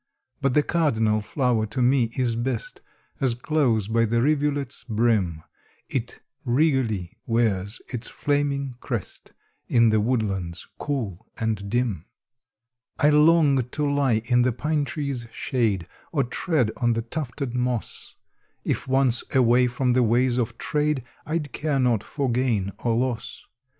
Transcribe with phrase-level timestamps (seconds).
[0.41, 2.81] But the cardinal flower to me is best
[3.19, 5.43] As close by the rivulet's brim
[5.89, 9.33] It regally wears its flaming crest,
[9.67, 12.07] In the woodlands cool and dim.
[12.97, 18.15] I long to lie in the pine tree's shade, Or tread on the tufted moss;
[18.63, 23.43] If once away from the ways of trade, I'd care not for gain or loss.